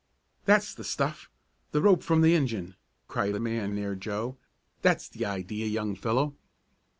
[0.45, 1.29] "That's the stuff!
[1.73, 2.73] The rope from the engine!"
[3.07, 4.35] cried the man near Joe.
[4.81, 6.33] "That's the idea, young fellow!"